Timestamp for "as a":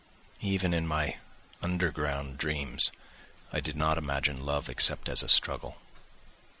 5.07-5.29